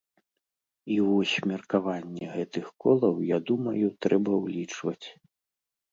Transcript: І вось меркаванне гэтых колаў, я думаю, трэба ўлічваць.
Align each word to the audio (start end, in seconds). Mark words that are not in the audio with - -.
І 0.93 0.97
вось 1.07 1.33
меркаванне 1.51 2.25
гэтых 2.37 2.65
колаў, 2.85 3.15
я 3.35 3.41
думаю, 3.53 3.85
трэба 4.07 4.31
ўлічваць. 4.45 5.07